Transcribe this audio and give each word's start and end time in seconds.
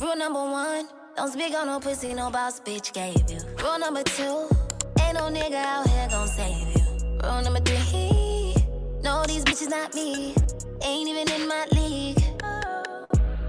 Rule 0.00 0.16
number 0.16 0.38
one, 0.38 0.86
don't 1.16 1.32
speak 1.32 1.52
on 1.54 1.66
no 1.66 1.80
pussy 1.80 2.14
no 2.14 2.30
boss 2.30 2.60
bitch 2.60 2.92
gave 2.92 3.28
you. 3.28 3.40
Rule 3.60 3.78
number 3.80 4.04
two, 4.04 4.48
ain't 5.02 5.14
no 5.14 5.22
nigga 5.22 5.54
out 5.54 5.88
here 5.88 6.08
gon' 6.08 6.28
save 6.28 6.76
you. 6.76 6.84
Rule 7.24 7.42
number 7.42 7.60
three, 7.60 8.54
no 9.02 9.24
these 9.26 9.44
bitches 9.44 9.68
not 9.68 9.94
me, 9.94 10.36
ain't 10.84 11.08
even 11.08 11.28
in 11.28 11.48
my 11.48 11.66
league. 11.72 12.22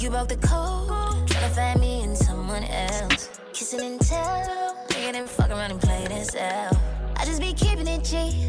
You 0.00 0.08
broke 0.08 0.28
the 0.28 0.36
code, 0.36 1.28
tryna 1.28 1.54
find 1.54 1.80
me 1.80 2.02
in 2.02 2.16
someone 2.16 2.64
else. 2.64 3.28
Kissing 3.52 3.80
and 3.80 4.00
tell, 4.00 4.74
nigga 4.88 5.12
then 5.12 5.26
fuck 5.26 5.50
around 5.50 5.72
and 5.72 5.80
play 5.80 6.06
this 6.08 6.34
out. 6.34 6.74
I 7.16 7.26
just 7.26 7.42
be 7.42 7.52
keeping 7.52 7.86
it 7.86 8.04
G. 8.04 8.48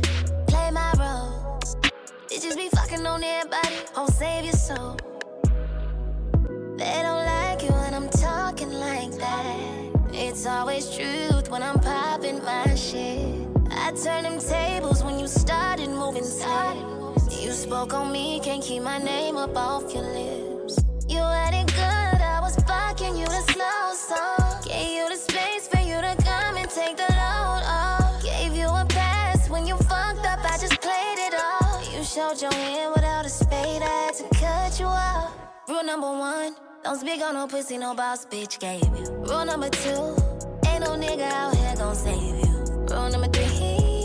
Bitches 2.41 2.58
be 2.58 2.70
fucking 2.70 3.05
on 3.05 3.23
everybody, 3.23 3.76
won't 3.95 4.12
save 4.13 4.45
your 4.45 4.54
soul. 4.54 4.98
They 6.76 7.00
don't 7.04 7.23
like 7.23 7.62
you 7.62 7.70
when 7.70 7.94
I'm 7.94 8.09
talking 8.09 8.73
like 8.73 9.12
that. 9.12 9.58
It's 10.12 10.48
always 10.48 10.90
truth 10.90 11.52
when 11.52 11.62
I'm 11.62 11.80
popping 11.80 12.44
my 12.44 12.73
shit. 12.73 13.48
I 13.70 13.91
turn 13.91 14.23
them 14.23 14.40
tables 14.40 15.04
when 15.04 15.20
you 15.20 15.27
started 15.27 15.90
moving 15.90 16.23
slow. 16.23 17.14
You 17.30 17.52
spoke 17.52 17.94
on 17.94 18.12
me, 18.12 18.40
can't 18.40 18.64
keep 18.64 18.81
my 18.81 18.98
name 18.98 19.38
up 19.38 19.55
off 19.55 19.94
your 19.94 20.02
lips. 20.02 20.51
Showed 32.14 32.42
your 32.42 32.52
hand 32.52 32.92
without 32.94 33.26
a 33.26 33.30
spade, 33.30 33.81
I 33.81 34.06
had 34.06 34.16
to 34.16 34.28
cut 34.38 34.78
you 34.80 34.86
off. 34.86 35.31
Rule 35.70 35.84
number 35.84 36.12
one, 36.12 36.56
don't 36.84 37.00
speak 37.00 37.22
on 37.22 37.36
no 37.36 37.48
pussy, 37.48 37.78
no 37.78 37.95
boss 37.95 38.26
bitch 38.26 38.59
gave 38.59 38.84
you. 39.00 39.08
Rule 39.30 39.45
number 39.45 39.70
two, 39.70 40.18
ain't 40.68 40.84
no 40.84 40.98
nigga 41.00 41.31
out 41.31 41.56
here 41.56 41.73
gon' 41.78 41.95
save 41.95 42.22
you. 42.44 42.53
Rule 42.90 43.09
number 43.09 43.30
three, 43.30 44.00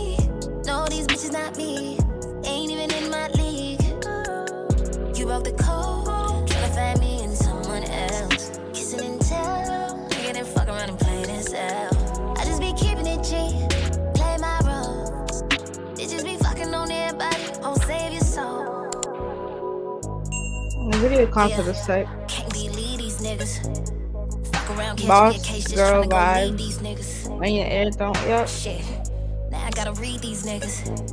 The 20.89 20.98
video 20.98 21.27
concept 21.27 21.67
is 21.69 21.83
sick. 21.83 22.06
Can't 22.29 22.53
believe 22.53 22.98
these 22.98 23.19
niggas. 23.20 23.59
Fuck 24.55 24.79
around, 24.79 24.98
catch 24.98 25.09
Boss 25.09 25.73
a 25.73 25.75
girl 25.75 26.05
vibes. 26.05 26.47
leave 26.51 26.59
these 26.59 26.79
niggas. 26.79 27.27
And 27.45 27.56
your 27.56 27.67
ear 27.67 27.91
don't. 27.91 28.17
Yep. 28.23 28.48
Shit. 28.48 28.83
Now 29.51 29.67
I 29.67 29.70
gotta 29.70 29.92
read 30.01 30.20
these 30.20 30.47
niggas. 30.47 31.12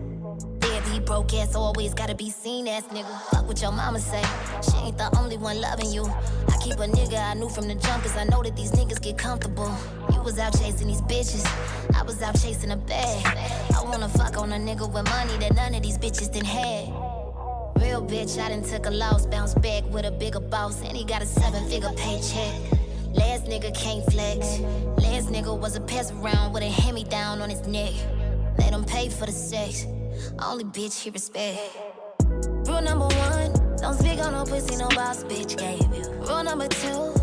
Deadbeat 0.59 1.05
broke 1.05 1.33
ass, 1.33 1.55
always 1.55 1.95
gotta 1.95 2.13
be 2.13 2.29
seen 2.29 2.67
ass 2.67 2.83
nigga. 2.91 3.19
Fuck 3.31 3.47
what 3.47 3.59
your 3.61 3.71
mama 3.71 3.99
say. 3.99 4.21
She 4.61 4.77
ain't 4.77 4.97
the 4.99 5.09
only 5.17 5.37
one 5.37 5.59
loving 5.59 5.91
you. 5.91 6.05
I 6.05 6.57
keep 6.61 6.75
a 6.75 6.85
nigga 6.85 7.31
I 7.31 7.33
knew 7.33 7.49
from 7.49 7.67
the 7.67 7.73
jump, 7.75 8.03
cause 8.03 8.15
I 8.15 8.25
know 8.25 8.43
that 8.43 8.55
these 8.55 8.71
niggas 8.73 9.01
get 9.01 9.17
comfortable. 9.17 9.75
You 10.13 10.21
was 10.21 10.37
out 10.37 10.53
chasing 10.53 10.87
these 10.87 11.01
bitches. 11.01 11.45
I 11.95 12.03
was 12.03 12.21
out 12.21 12.39
chasing 12.39 12.71
a 12.71 12.77
bag. 12.77 13.25
I 13.75 13.83
wanna 13.83 14.07
fuck 14.09 14.37
on 14.37 14.53
a 14.53 14.57
nigga 14.57 14.85
with 14.87 15.09
money 15.09 15.37
that 15.39 15.55
none 15.55 15.73
of 15.73 15.81
these 15.81 15.97
bitches 15.97 16.31
didn't 16.31 16.45
bitch, 18.13 18.39
I 18.39 18.49
done 18.49 18.61
took 18.61 18.85
a 18.85 18.91
loss, 18.91 19.25
bounced 19.25 19.59
back 19.59 19.83
with 19.89 20.05
a 20.05 20.11
bigger 20.11 20.39
boss, 20.39 20.81
and 20.83 20.95
he 20.95 21.03
got 21.03 21.23
a 21.23 21.25
seven 21.25 21.67
figure 21.67 21.91
paycheck. 21.97 22.53
Last 23.13 23.45
nigga 23.45 23.73
can't 23.75 24.05
flex. 24.11 24.59
Last 25.01 25.29
nigga 25.29 25.57
was 25.57 25.75
a 25.75 25.81
pest 25.81 26.13
around 26.13 26.53
with 26.53 26.61
a 26.61 26.69
hand 26.69 26.93
me 26.93 27.03
down 27.05 27.41
on 27.41 27.49
his 27.49 27.65
neck. 27.65 27.93
Let 28.59 28.71
him 28.71 28.85
pay 28.85 29.09
for 29.09 29.25
the 29.25 29.31
sex. 29.31 29.87
Only 30.37 30.63
bitch 30.63 31.01
he 31.01 31.09
respect. 31.09 31.59
Rule 32.67 32.81
number 32.81 33.07
one, 33.07 33.51
don't 33.81 33.97
speak 33.97 34.19
on 34.19 34.33
no 34.33 34.43
pussy, 34.45 34.75
no 34.75 34.89
boss 34.89 35.23
bitch 35.23 35.57
gave 35.57 35.81
you. 35.97 36.05
Rule 36.27 36.43
number 36.43 36.67
two, 36.67 37.13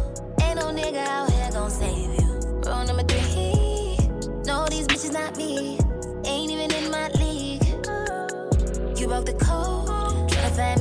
ain't 0.42 0.56
no 0.58 0.72
nigga 0.80 1.06
out 1.06 1.30
here 1.30 1.50
gon' 1.52 1.70
save 1.70 2.20
you. 2.20 2.28
Rule 2.66 2.84
number 2.84 3.04
three, 3.04 3.96
no 4.44 4.66
these 4.68 4.88
bitches 4.88 5.12
not 5.12 5.36
me, 5.36 5.78
ain't 6.24 6.50
even 6.50 6.72
in 6.72 6.90
my 6.90 7.08
league. 7.10 7.64
You 8.98 9.06
broke 9.06 9.26
the 9.26 9.36
code, 9.40 9.89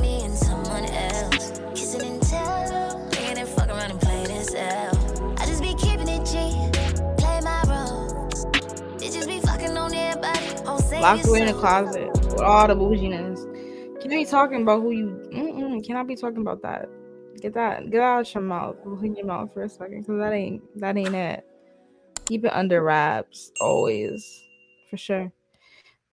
me 0.00 0.20
someone 0.36 0.84
else. 0.86 1.60
Kissing 1.74 2.02
and 2.02 2.22
tell, 2.22 3.08
then 3.10 3.46
fuck 3.46 3.68
around 3.68 3.90
and 3.90 4.00
play 4.00 4.24
this. 4.26 4.54
I 4.54 5.46
just 5.46 5.62
be 5.62 5.74
keeping 5.74 6.08
it 6.08 6.24
G, 6.24 6.34
play 7.16 7.40
my 7.42 7.62
role. 7.68 8.28
Bitches 8.98 9.26
be 9.26 9.40
fucking 9.40 9.76
on 9.76 9.94
everybody, 9.94 10.64
won't 10.64 10.82
save 10.82 11.00
Locked 11.02 11.26
away 11.26 11.40
in 11.42 11.46
the 11.46 11.54
closet 11.54 12.10
with 12.12 12.40
all 12.40 12.66
the 12.68 12.74
bouginess. 12.74 13.44
Can 14.00 14.10
you 14.10 14.18
be 14.18 14.24
talking 14.24 14.62
about 14.62 14.82
who 14.82 14.90
you? 14.90 15.06
Mm-mm, 15.32 15.84
can 15.84 15.96
I 15.96 16.02
be 16.02 16.16
talking 16.16 16.40
about 16.40 16.62
that? 16.62 16.88
Get 17.40 17.54
that, 17.54 17.90
get 17.90 18.02
out 18.02 18.34
your 18.34 18.42
mouth, 18.42 18.76
in 19.02 19.14
your 19.16 19.26
mouth 19.26 19.52
for 19.54 19.62
a 19.62 19.68
second, 19.68 20.04
cause 20.06 20.18
that 20.18 20.32
ain't 20.32 20.62
that 20.80 20.96
ain't 20.96 21.14
it. 21.14 21.46
Keep 22.26 22.44
it 22.44 22.52
under 22.52 22.82
wraps 22.82 23.50
always, 23.60 24.42
for 24.90 24.96
sure. 24.96 25.32